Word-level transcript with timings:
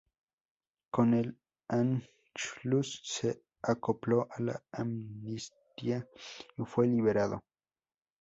Con 0.89 1.13
el 1.13 1.37
Anschluss 1.67 3.01
se 3.03 3.43
acopló 3.61 4.27
a 4.31 4.41
la 4.41 4.63
amnistía 4.71 6.07
y 6.57 6.63
fue 6.65 6.87
liberado. 6.87 7.39